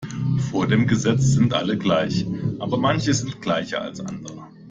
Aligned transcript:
Vor 0.49 0.65
dem 0.65 0.87
Gesetz 0.87 1.25
sind 1.33 1.53
alle 1.53 1.77
gleich, 1.77 2.25
aber 2.57 2.77
manche 2.77 3.13
sind 3.13 3.39
gleicher 3.39 3.83
als 3.83 3.99
andere. 3.99 4.47